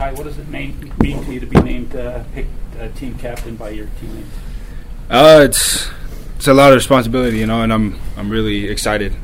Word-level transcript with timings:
What 0.00 0.24
does 0.24 0.38
it 0.38 0.48
mean, 0.48 0.92
mean 0.98 1.22
to 1.24 1.32
you 1.32 1.40
to 1.40 1.46
be 1.46 1.60
named 1.60 1.94
uh, 1.94 2.24
picked 2.34 2.48
uh, 2.80 2.88
team 2.88 3.18
captain 3.18 3.56
by 3.56 3.68
your 3.70 3.86
teammates? 4.00 4.34
Uh, 5.10 5.40
it's 5.44 5.90
it's 6.36 6.48
a 6.48 6.54
lot 6.54 6.72
of 6.72 6.76
responsibility, 6.76 7.36
you 7.36 7.46
know, 7.46 7.60
and 7.60 7.70
I'm 7.70 8.00
I'm 8.16 8.30
really 8.30 8.68
excited 8.68 9.14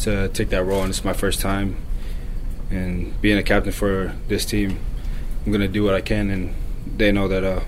to 0.00 0.28
take 0.28 0.48
that 0.48 0.64
role, 0.64 0.80
and 0.80 0.88
it's 0.88 1.04
my 1.04 1.12
first 1.12 1.40
time, 1.40 1.76
and 2.70 3.20
being 3.20 3.36
a 3.36 3.42
captain 3.42 3.72
for 3.72 4.14
this 4.28 4.46
team, 4.46 4.80
I'm 5.44 5.52
gonna 5.52 5.68
do 5.68 5.84
what 5.84 5.94
I 5.94 6.00
can, 6.00 6.30
and 6.30 6.54
they 6.96 7.12
know 7.12 7.28
that 7.28 7.44
uh, 7.44 7.60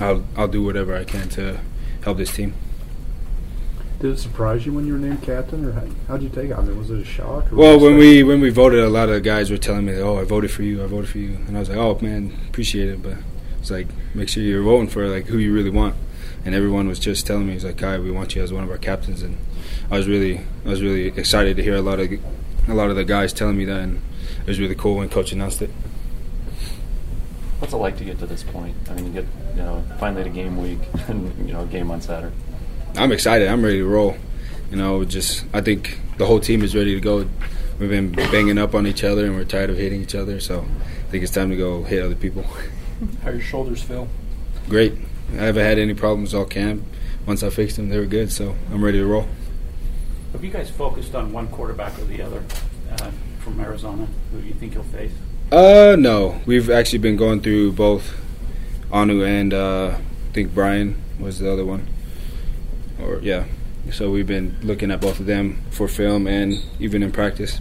I'll 0.00 0.24
I'll 0.36 0.48
do 0.48 0.64
whatever 0.64 0.96
I 0.96 1.04
can 1.04 1.28
to 1.30 1.60
help 2.02 2.18
this 2.18 2.32
team. 2.32 2.54
Did 4.00 4.12
it 4.12 4.18
surprise 4.18 4.64
you 4.64 4.72
when 4.72 4.86
you 4.86 4.92
were 4.92 4.98
named 4.98 5.22
captain, 5.22 5.64
or 5.64 5.72
how, 5.72 5.82
how'd 6.06 6.22
you 6.22 6.28
take 6.28 6.50
it? 6.50 6.56
I 6.56 6.60
mean, 6.60 6.78
was 6.78 6.88
it 6.90 7.00
a 7.00 7.04
shock? 7.04 7.52
Or 7.52 7.56
Well, 7.56 7.80
when 7.80 7.96
we 7.96 8.22
when 8.22 8.40
we 8.40 8.50
voted, 8.50 8.78
a 8.78 8.88
lot 8.88 9.08
of 9.08 9.24
guys 9.24 9.50
were 9.50 9.58
telling 9.58 9.86
me, 9.86 9.96
"Oh, 9.96 10.18
I 10.18 10.24
voted 10.24 10.52
for 10.52 10.62
you. 10.62 10.84
I 10.84 10.86
voted 10.86 11.10
for 11.10 11.18
you," 11.18 11.38
and 11.48 11.56
I 11.56 11.60
was 11.60 11.68
like, 11.68 11.78
"Oh 11.78 11.98
man, 12.00 12.32
appreciate 12.48 12.88
it." 12.88 13.02
But 13.02 13.14
it's 13.60 13.72
like, 13.72 13.88
make 14.14 14.28
sure 14.28 14.40
you're 14.44 14.62
voting 14.62 14.88
for 14.88 15.08
like 15.08 15.26
who 15.26 15.38
you 15.38 15.52
really 15.52 15.70
want. 15.70 15.96
And 16.44 16.54
everyone 16.54 16.86
was 16.86 17.00
just 17.00 17.26
telling 17.26 17.48
me, 17.48 17.54
"He's 17.54 17.64
like, 17.64 17.78
Kai, 17.78 17.98
we 17.98 18.12
want 18.12 18.36
you 18.36 18.42
as 18.42 18.52
one 18.52 18.62
of 18.62 18.70
our 18.70 18.78
captains." 18.78 19.22
And 19.22 19.36
I 19.90 19.96
was 19.96 20.06
really, 20.06 20.42
I 20.64 20.68
was 20.68 20.80
really 20.80 21.06
excited 21.08 21.56
to 21.56 21.62
hear 21.64 21.74
a 21.74 21.82
lot 21.82 21.98
of 21.98 22.12
a 22.68 22.74
lot 22.74 22.90
of 22.90 22.96
the 22.96 23.04
guys 23.04 23.32
telling 23.32 23.58
me 23.58 23.64
that, 23.64 23.80
and 23.80 24.00
it 24.42 24.46
was 24.46 24.60
really 24.60 24.76
cool 24.76 24.98
when 24.98 25.08
coach 25.08 25.32
announced 25.32 25.60
it. 25.60 25.70
What's 27.58 27.72
it 27.72 27.78
like 27.78 27.96
to 27.96 28.04
get 28.04 28.20
to 28.20 28.26
this 28.26 28.44
point? 28.44 28.76
I 28.88 28.94
mean, 28.94 29.06
you 29.06 29.12
get 29.12 29.24
you 29.56 29.62
know 29.62 29.82
finally 29.98 30.22
to 30.22 30.30
game 30.30 30.56
week 30.56 30.78
and 31.08 31.48
you 31.48 31.52
know 31.52 31.66
game 31.66 31.90
on 31.90 32.00
Saturday. 32.00 32.32
I'm 32.96 33.12
excited. 33.12 33.48
I'm 33.48 33.64
ready 33.64 33.78
to 33.78 33.86
roll. 33.86 34.16
You 34.70 34.76
know, 34.76 35.04
just 35.04 35.44
I 35.52 35.60
think 35.60 35.98
the 36.18 36.26
whole 36.26 36.40
team 36.40 36.62
is 36.62 36.74
ready 36.74 36.94
to 36.94 37.00
go. 37.00 37.28
We've 37.78 37.88
been 37.88 38.12
banging 38.12 38.58
up 38.58 38.74
on 38.74 38.86
each 38.86 39.04
other, 39.04 39.24
and 39.24 39.34
we're 39.34 39.44
tired 39.44 39.70
of 39.70 39.76
hitting 39.76 40.02
each 40.02 40.14
other. 40.14 40.40
So 40.40 40.60
I 40.60 41.10
think 41.10 41.22
it's 41.22 41.32
time 41.32 41.50
to 41.50 41.56
go 41.56 41.84
hit 41.84 42.02
other 42.02 42.16
people. 42.16 42.44
How 43.22 43.30
your 43.30 43.40
shoulders 43.40 43.82
feel? 43.82 44.08
Great. 44.68 44.94
I 45.32 45.44
haven't 45.44 45.64
had 45.64 45.78
any 45.78 45.94
problems 45.94 46.34
all 46.34 46.44
camp. 46.44 46.82
Once 47.26 47.42
I 47.42 47.50
fixed 47.50 47.76
them, 47.76 47.88
they 47.88 47.98
were 47.98 48.06
good. 48.06 48.32
So 48.32 48.56
I'm 48.72 48.84
ready 48.84 48.98
to 48.98 49.06
roll. 49.06 49.28
Have 50.32 50.44
you 50.44 50.50
guys 50.50 50.70
focused 50.70 51.14
on 51.14 51.32
one 51.32 51.48
quarterback 51.48 51.98
or 51.98 52.04
the 52.04 52.22
other 52.22 52.42
uh, 52.90 53.10
from 53.40 53.60
Arizona? 53.60 54.06
Who 54.32 54.40
do 54.40 54.46
you 54.46 54.54
think 54.54 54.74
you'll 54.74 54.84
face? 54.84 55.12
Uh, 55.50 55.96
no. 55.98 56.40
We've 56.46 56.68
actually 56.68 56.98
been 56.98 57.16
going 57.16 57.40
through 57.40 57.72
both 57.72 58.14
Anu 58.92 59.24
and 59.24 59.54
uh, 59.54 59.96
I 59.96 60.32
think 60.32 60.54
Brian 60.54 61.00
was 61.18 61.38
the 61.38 61.50
other 61.50 61.64
one. 61.64 61.86
Or 63.00 63.20
yeah. 63.22 63.44
So 63.92 64.10
we've 64.10 64.26
been 64.26 64.56
looking 64.62 64.90
at 64.90 65.00
both 65.00 65.18
of 65.20 65.26
them 65.26 65.58
for 65.70 65.88
film 65.88 66.26
and 66.26 66.62
even 66.78 67.02
in 67.02 67.12
practice. 67.12 67.60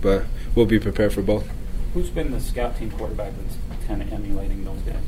But 0.00 0.24
we'll 0.54 0.66
be 0.66 0.78
prepared 0.78 1.12
for 1.12 1.22
both. 1.22 1.48
Who's 1.94 2.10
been 2.10 2.30
the 2.30 2.40
scout 2.40 2.76
team 2.78 2.90
quarterback 2.90 3.32
that's 3.36 3.86
kind 3.86 4.02
of 4.02 4.12
emulating 4.12 4.64
those 4.64 4.78
guys? 4.82 5.02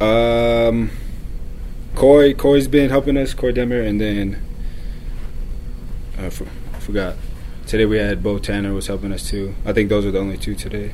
Um, 0.00 0.90
Koy, 1.96 2.34
Koy's 2.34 2.68
been 2.68 2.88
helping 2.90 3.16
us, 3.16 3.34
Koy 3.34 3.52
Detmer, 3.52 3.84
and 3.86 4.00
then 4.00 4.40
I 6.16 6.26
f- 6.26 6.42
forgot. 6.80 7.16
Today 7.66 7.84
we 7.84 7.98
had 7.98 8.22
Bo 8.22 8.38
Tanner 8.38 8.72
was 8.72 8.86
helping 8.86 9.12
us 9.12 9.28
too. 9.28 9.54
I 9.66 9.72
think 9.72 9.88
those 9.88 10.06
are 10.06 10.10
the 10.10 10.18
only 10.20 10.38
two 10.38 10.54
today. 10.54 10.92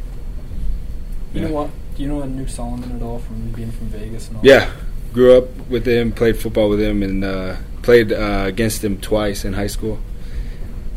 You 1.33 1.43
Yeah. 1.43 1.49
know 1.49 1.53
what? 1.55 1.71
Do 1.97 2.03
you 2.03 2.09
know 2.09 2.23
Anu 2.23 2.47
Solomon 2.49 2.91
at 2.97 3.03
all 3.03 3.19
from 3.21 3.51
being 3.53 3.71
from 3.71 3.89
Vegas 3.89 4.29
and 4.29 4.39
all? 4.39 4.43
Yeah, 4.45 4.71
grew 5.13 5.37
up 5.37 5.45
with 5.69 5.87
him, 5.87 6.11
played 6.11 6.37
football 6.39 6.69
with 6.69 6.81
him, 6.81 7.03
and 7.03 7.23
uh, 7.23 7.57
played 7.85 8.13
uh, 8.13 8.45
against 8.47 8.83
him 8.83 9.01
twice 9.01 9.45
in 9.45 9.53
high 9.53 9.69
school. 9.69 10.01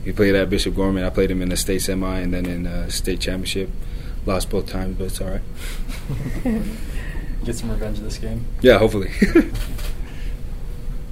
He 0.03 0.11
played 0.11 0.35
at 0.35 0.49
Bishop 0.49 0.75
Gorman. 0.75 1.03
I 1.03 1.09
played 1.09 1.29
him 1.29 1.41
in 1.41 1.49
the 1.49 1.57
state 1.57 1.81
semi 1.81 2.19
and 2.19 2.33
then 2.33 2.45
in 2.45 2.65
uh, 2.65 2.89
state 2.89 3.19
championship. 3.19 3.69
Lost 4.25 4.49
both 4.49 4.67
times, 4.67 4.97
but 4.97 5.05
it's 5.05 5.21
all 5.21 5.29
right. 5.29 5.41
Get 7.45 7.55
some 7.55 7.69
revenge 7.69 7.99
this 7.99 8.17
game. 8.17 8.45
Yeah, 8.61 8.77
hopefully. 8.77 9.11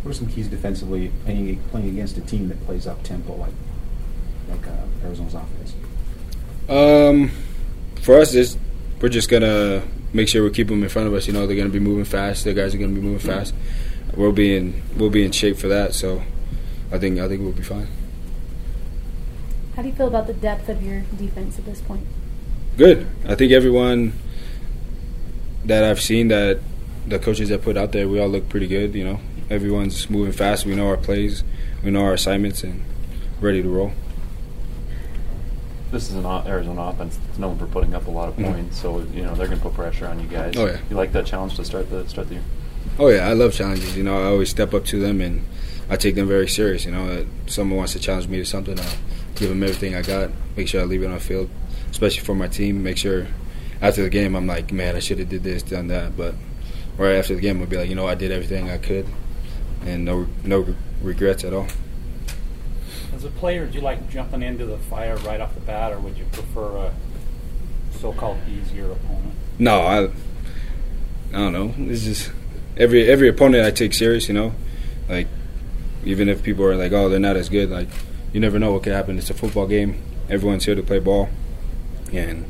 What 0.06 0.12
are 0.12 0.14
some 0.20 0.28
keys 0.28 0.48
defensively 0.48 1.12
playing, 1.24 1.60
playing 1.72 1.90
against 1.90 2.16
a 2.20 2.22
team 2.22 2.48
that 2.50 2.64
plays 2.68 2.86
up 2.86 3.02
tempo 3.02 3.38
like 3.38 3.54
like 4.52 4.68
uh, 4.68 5.04
Arizona's 5.04 5.34
offense? 5.34 5.74
Um, 6.70 7.32
for 8.04 8.20
us, 8.20 8.36
is 8.36 8.56
we're 9.02 9.10
just 9.10 9.30
gonna 9.32 9.82
make 10.14 10.28
sure 10.28 10.44
we 10.44 10.52
keep 10.52 10.68
them 10.68 10.84
in 10.84 10.90
front 10.90 11.08
of 11.08 11.16
us. 11.16 11.26
You 11.26 11.34
know, 11.34 11.48
they're 11.48 11.58
gonna 11.58 11.70
be 11.70 11.80
moving 11.80 12.06
fast. 12.06 12.44
The 12.44 12.54
guys 12.54 12.76
are 12.76 12.78
gonna 12.78 12.94
be 12.94 13.02
moving 13.02 13.18
fast. 13.18 13.56
We'll 14.16 14.32
be 14.32 14.56
in 14.56 14.82
we'll 14.96 15.10
be 15.10 15.24
in 15.26 15.32
shape 15.32 15.58
for 15.58 15.68
that. 15.68 15.94
So, 15.94 16.24
I 16.92 16.98
think 17.00 17.20
I 17.20 17.28
think 17.28 17.42
we'll 17.42 17.52
be 17.52 17.64
fine. 17.64 17.88
How 19.76 19.82
do 19.82 19.90
you 19.90 19.94
feel 19.96 20.08
about 20.08 20.28
the 20.28 20.34
depth 20.34 20.70
of 20.70 20.82
your 20.82 21.02
defense 21.18 21.60
at 21.60 21.66
this 21.66 21.82
point? 21.82 22.06
Good. 22.78 23.08
I 23.28 23.36
think 23.36 23.52
everyone 23.52 24.14
that 25.66 25.84
I've 25.84 26.02
seen 26.02 26.30
that 26.30 26.60
the 27.08 27.20
coaches 27.20 27.50
that 27.50 27.62
put 27.62 27.76
out 27.78 27.92
there, 27.92 28.08
we 28.08 28.20
all 28.20 28.30
look 28.30 28.48
pretty 28.50 28.68
good. 28.68 28.96
You 28.96 29.04
know, 29.04 29.20
everyone's 29.50 30.10
moving 30.10 30.32
fast. 30.32 30.66
We 30.66 30.76
know 30.76 30.88
our 30.88 30.98
plays, 30.98 31.44
we 31.84 31.92
know 31.92 32.04
our 32.04 32.14
assignments, 32.14 32.64
and 32.64 32.84
ready 33.42 33.62
to 33.62 33.70
roll. 33.70 33.92
This 35.92 36.10
is 36.10 36.16
an 36.16 36.26
Arizona 36.26 36.84
offense 36.84 37.18
that's 37.28 37.38
known 37.40 37.58
for 37.58 37.68
putting 37.68 37.94
up 37.94 38.08
a 38.08 38.12
lot 38.12 38.28
of 38.30 38.36
Mhm. 38.38 38.52
points, 38.54 38.82
so 38.82 39.06
you 39.14 39.24
know 39.24 39.36
they're 39.36 39.48
going 39.48 39.60
to 39.60 39.64
put 39.64 39.74
pressure 39.76 40.08
on 40.08 40.20
you 40.20 40.28
guys. 40.28 40.54
Oh, 40.58 40.66
yeah. 40.66 40.78
You 40.90 40.96
like 40.96 41.12
that 41.14 41.26
challenge 41.26 41.56
to 41.56 41.66
start 41.66 41.90
the 41.90 42.08
start 42.08 42.28
the 42.28 42.36
year? 42.36 42.44
Oh 42.98 43.10
yeah, 43.10 43.28
I 43.28 43.34
love 43.34 43.54
challenges. 43.54 43.96
You 43.98 44.04
know, 44.04 44.18
I 44.18 44.28
always 44.28 44.50
step 44.50 44.74
up 44.74 44.86
to 44.86 45.00
them 45.00 45.22
and 45.22 45.46
I 45.90 45.98
take 45.98 46.16
them 46.16 46.28
very 46.28 46.48
serious. 46.48 46.86
You 46.86 46.92
know, 46.92 47.08
if 47.10 47.52
someone 47.52 47.78
wants 47.78 47.94
to 47.94 48.00
challenge 48.00 48.28
me 48.28 48.38
to 48.38 48.46
something, 48.46 48.80
I'll 48.80 48.98
give 49.36 49.50
them 49.50 49.62
everything 49.64 49.96
I 49.96 50.02
got. 50.02 50.32
Make 50.56 50.68
sure 50.68 50.82
I 50.82 50.86
leave 50.86 51.04
it 51.04 51.08
on 51.08 51.14
the 51.14 51.20
field, 51.20 51.50
especially 51.92 52.24
for 52.24 52.36
my 52.36 52.48
team. 52.48 52.82
Make 52.84 52.98
sure 52.98 53.28
after 53.82 54.02
the 54.04 54.10
game, 54.10 54.36
I'm 54.36 54.48
like, 54.48 54.72
man, 54.72 54.96
I 54.96 55.00
should 55.00 55.20
have 55.20 55.30
did 55.30 55.44
this, 55.44 55.62
done 55.62 55.90
that. 55.90 56.16
But 56.16 56.36
right 56.98 57.16
after 57.16 57.36
the 57.36 57.42
game, 57.42 57.62
I'll 57.62 57.68
be 57.68 57.78
like, 57.78 57.90
you 57.90 57.96
know, 57.96 58.08
I 58.08 58.16
did 58.16 58.32
everything 58.32 58.70
I 58.70 58.78
could, 58.78 59.06
and 59.86 60.06
no 60.06 60.28
no 60.44 60.66
regrets 61.02 61.44
at 61.44 61.54
all. 61.54 61.68
As 63.14 63.24
a 63.24 63.30
player, 63.30 63.66
do 63.66 63.78
you 63.78 63.82
like 63.82 64.10
jumping 64.10 64.42
into 64.42 64.66
the 64.66 64.78
fire 64.78 65.18
right 65.18 65.40
off 65.40 65.54
the 65.54 65.62
bat, 65.62 65.92
or 65.92 66.00
would 66.00 66.18
you 66.18 66.26
prefer 66.32 66.78
a 66.78 66.94
so-called 68.00 68.38
easier 68.50 68.92
opponent? 68.92 69.34
No, 69.60 69.82
I 69.82 70.04
I 71.34 71.38
don't 71.38 71.54
know. 71.54 71.74
It's 71.78 72.04
just 72.04 72.32
every 72.78 73.08
every 73.10 73.30
opponent 73.30 73.66
I 73.66 73.72
take 73.72 73.94
serious. 73.94 74.28
You 74.28 74.34
know, 74.36 74.54
like 75.10 75.28
even 76.04 76.30
if 76.30 76.44
people 76.44 76.66
are 76.66 76.76
like, 76.76 76.92
oh, 76.92 77.10
they're 77.10 77.20
not 77.20 77.36
as 77.36 77.50
good. 77.50 77.70
Like 77.70 77.88
you 78.34 78.40
never 78.40 78.60
know 78.60 78.72
what 78.74 78.84
could 78.84 78.94
happen. 78.94 79.18
It's 79.18 79.30
a 79.30 79.34
football 79.34 79.68
game. 79.68 80.02
Everyone's 80.30 80.66
here 80.66 80.76
to 80.76 80.84
play 80.84 81.00
ball, 81.00 81.30
and 82.12 82.46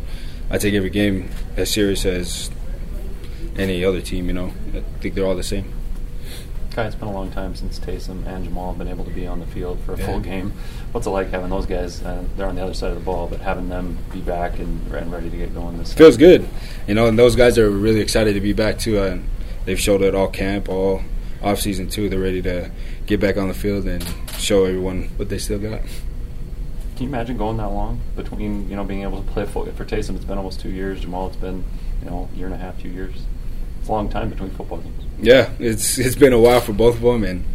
I 0.50 0.58
take 0.58 0.74
every 0.74 0.90
game 0.90 1.30
as 1.58 1.70
serious 1.72 2.06
as 2.06 2.50
any 3.58 3.84
other 3.84 4.02
team. 4.02 4.28
You 4.28 4.34
know, 4.34 4.54
I 4.74 4.82
think 5.00 5.16
they're 5.16 5.26
all 5.26 5.36
the 5.36 5.44
same. 5.44 5.72
Kai, 6.72 6.88
it's 6.88 6.96
been 6.96 7.08
a 7.08 7.14
long 7.14 7.32
time 7.32 7.56
since 7.56 7.80
Taysom 7.80 8.26
and 8.28 8.46
Jamaal 8.46 8.72
have 8.72 8.78
been 8.78 8.90
able 8.90 9.06
to 9.06 9.12
be 9.12 9.26
on 9.26 9.40
the 9.40 9.46
field 9.46 9.80
for 9.86 9.94
a 9.94 9.98
Yeah. 9.98 10.06
full 10.08 10.20
game. 10.20 10.52
What's 10.92 11.08
it 11.08 11.10
like 11.12 11.32
having 11.32 11.50
those 11.50 11.66
guys? 11.66 12.04
Uh, 12.04 12.24
they're 12.36 12.48
on 12.48 12.56
the 12.56 12.64
other 12.64 12.74
side 12.74 12.90
of 12.90 12.96
the 12.96 13.04
ball, 13.04 13.28
but 13.28 13.40
having 13.40 13.70
them 13.70 13.98
be 14.12 14.20
back 14.20 14.60
and, 14.60 14.82
and 14.94 15.10
ready 15.10 15.30
to 15.30 15.38
get 15.38 15.54
going 15.54 15.78
this 15.78 15.94
feels 15.94 16.18
good, 16.18 16.46
you 16.86 16.94
know. 16.94 17.08
And 17.08 17.18
those 17.18 17.38
guys 17.38 17.58
are 17.58 17.70
really 17.70 18.02
excited 18.02 18.34
to 18.34 18.42
be 18.42 18.52
back 18.52 18.78
too. 18.78 19.02
And 19.02 19.24
they've 19.66 19.80
showed 19.80 20.02
it 20.02 20.16
all 20.16 20.28
camp, 20.28 20.70
all 20.70 21.04
off 21.42 21.60
season 21.60 21.90
too. 21.90 22.10
They're 22.10 22.20
ready 22.20 22.42
to 22.44 22.72
get 23.06 23.20
back 23.20 23.38
on 23.38 23.48
the 23.48 23.54
field 23.54 23.86
and 23.86 24.04
show 24.38 24.66
everyone 24.66 25.10
what 25.18 25.30
they 25.30 25.38
still 25.38 25.60
got. 25.60 25.82
Can 26.96 27.04
you 27.04 27.10
imagine 27.10 27.38
going 27.38 27.58
that 27.58 27.68
long 27.68 28.00
between 28.16 28.70
you 28.70 28.76
know 28.76 28.84
being 28.84 29.02
able 29.02 29.22
to 29.22 29.32
play 29.32 29.46
football 29.46 29.74
for 29.74 29.86
Taysom? 29.86 30.16
It's 30.16 30.26
been 30.26 30.38
almost 30.38 30.62
two 30.62 30.70
years. 30.70 31.04
Jamaal, 31.04 31.28
it's 31.28 31.38
been 31.38 31.64
you 32.02 32.10
know 32.10 32.30
a 32.34 32.38
year 32.38 32.46
and 32.46 32.56
a 32.56 32.58
half, 32.58 32.82
two 32.82 32.90
years. 32.90 33.16
It's 33.80 33.90
a 33.90 33.92
long 33.92 34.10
time 34.10 34.30
between 34.30 34.50
football 34.52 34.78
games. 34.78 35.04
Yeah, 35.20 35.50
it's 35.60 35.98
it's 35.98 36.16
been 36.16 36.34
a 36.34 36.40
while 36.40 36.62
for 36.62 36.74
both 36.74 36.96
of 36.96 37.02
them, 37.02 37.24
and 37.24 37.46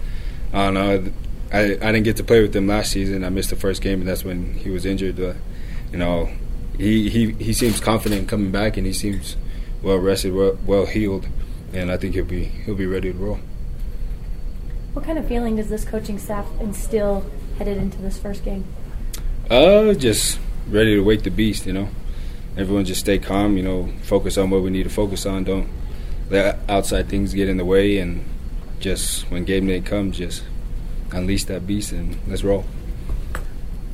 I 0.52 0.64
don't 0.66 0.74
know. 0.74 1.12
I 1.52 1.58
I 1.58 1.92
didn't 1.92 2.04
get 2.04 2.16
to 2.18 2.24
play 2.24 2.42
with 2.42 2.52
them 2.52 2.66
last 2.66 2.92
season. 2.92 3.24
I 3.24 3.30
missed 3.30 3.50
the 3.50 3.56
first 3.56 3.80
game, 3.82 4.00
and 4.00 4.08
that's 4.08 4.24
when 4.24 4.54
he 4.54 4.70
was 4.70 4.84
injured. 4.84 5.16
But 5.16 5.36
you 5.90 5.98
know, 5.98 6.28
he 6.76 7.08
he 7.08 7.32
he 7.32 7.52
seems 7.52 7.80
confident 7.80 8.20
in 8.20 8.26
coming 8.26 8.50
back, 8.50 8.76
and 8.76 8.86
he 8.86 8.92
seems 8.92 9.36
well 9.82 9.96
rested, 9.96 10.34
well, 10.34 10.58
well 10.66 10.86
healed, 10.86 11.26
and 11.72 11.90
I 11.90 11.96
think 11.96 12.14
he'll 12.14 12.24
be 12.24 12.44
he'll 12.44 12.74
be 12.74 12.86
ready 12.86 13.12
to 13.12 13.18
roll. 13.18 13.38
What 14.92 15.04
kind 15.04 15.18
of 15.18 15.26
feeling 15.28 15.56
does 15.56 15.68
this 15.68 15.84
coaching 15.84 16.18
staff 16.18 16.46
instill 16.60 17.24
headed 17.58 17.78
into 17.78 17.98
this 17.98 18.18
first 18.18 18.44
game? 18.44 18.64
Uh, 19.50 19.94
just 19.94 20.38
ready 20.68 20.94
to 20.96 21.00
wake 21.00 21.22
the 21.22 21.30
beast. 21.30 21.66
You 21.66 21.72
know, 21.72 21.88
everyone 22.56 22.84
just 22.84 23.00
stay 23.00 23.18
calm. 23.18 23.56
You 23.56 23.62
know, 23.62 23.88
focus 24.02 24.36
on 24.38 24.50
what 24.50 24.62
we 24.62 24.70
need 24.70 24.84
to 24.84 24.90
focus 24.90 25.26
on. 25.26 25.44
Don't 25.44 25.68
let 26.28 26.58
outside 26.68 27.08
things 27.08 27.34
get 27.34 27.48
in 27.48 27.56
the 27.56 27.64
way, 27.64 27.98
and 27.98 28.24
just 28.80 29.30
when 29.30 29.44
game 29.44 29.66
day 29.66 29.80
comes, 29.80 30.18
just 30.18 30.42
unleash 31.12 31.44
that 31.44 31.66
beast 31.66 31.92
and 31.92 32.16
let's 32.28 32.42
roll. 32.44 32.64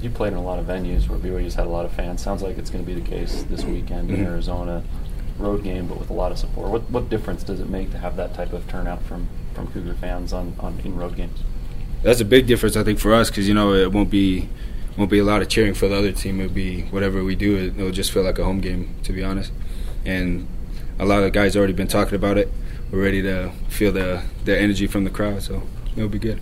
You 0.03 0.11
played 0.11 0.33
in 0.35 0.39
a 0.39 0.43
lot 0.43 0.59
of 0.59 0.67
venues 0.67 1.09
where 1.09 1.19
BYU's 1.19 1.55
had 1.55 1.67
a 1.67 1.71
lot 1.71 1.87
of 1.87 1.93
fans. 1.93 2.23
Sounds 2.23 2.43
like 2.43 2.59
it's 2.59 2.69
going 2.71 2.85
to 2.85 2.87
be 2.95 2.99
the 2.99 3.07
case 3.09 3.43
this 3.49 3.65
weekend 3.65 4.11
in 4.11 4.19
Mhm. 4.19 4.27
Arizona. 4.27 4.85
Road 5.39 5.63
game, 5.65 5.87
but 5.87 5.99
with 5.99 6.11
a 6.11 6.15
lot 6.15 6.33
of 6.33 6.39
support. 6.39 6.71
What 6.71 6.91
what 6.91 7.11
difference 7.11 7.43
does 7.43 7.61
it 7.61 7.69
make 7.69 7.91
to 7.93 7.99
have 7.99 8.17
that 8.17 8.35
type 8.35 8.53
of 8.53 8.67
turnout 8.69 9.03
from, 9.03 9.29
from 9.55 9.67
Cougar 9.69 9.95
fans 9.95 10.33
on, 10.33 10.55
on 10.61 10.81
in 10.85 10.97
road 10.97 11.17
games? 11.17 11.43
That's 12.03 12.21
a 12.21 12.25
big 12.25 12.47
difference, 12.47 12.77
I 12.77 12.85
think, 12.85 12.99
for 12.99 13.13
us 13.13 13.29
because 13.31 13.47
you 13.49 13.55
know 13.55 13.75
it 13.75 13.93
won't 13.93 14.11
be 14.11 14.49
won't 14.97 15.11
be 15.11 15.19
a 15.19 15.25
lot 15.25 15.43
of 15.43 15.49
cheering 15.49 15.75
for 15.75 15.89
the 15.89 15.97
other 15.97 16.13
team. 16.13 16.41
It'll 16.41 16.53
be 16.55 16.83
whatever 16.85 17.23
we 17.23 17.35
do. 17.35 17.57
It, 17.57 17.79
it'll 17.79 17.91
just 17.91 18.13
feel 18.13 18.23
like 18.23 18.39
a 18.39 18.45
home 18.45 18.61
game, 18.61 18.95
to 19.05 19.13
be 19.13 19.23
honest. 19.23 19.53
and 20.05 20.47
a 20.99 21.05
lot 21.05 21.23
of 21.23 21.33
guys 21.33 21.57
already 21.57 21.75
been 21.75 21.89
talking 21.89 22.15
about 22.15 22.39
it. 22.39 22.51
We're 22.91 23.03
ready 23.03 23.21
to 23.23 23.51
feel 23.69 23.93
the 23.93 24.23
the 24.45 24.59
energy 24.59 24.87
from 24.87 25.05
the 25.05 25.11
crowd, 25.11 25.43
so 25.43 25.63
it'll 25.97 26.09
be 26.09 26.19
good. 26.19 26.41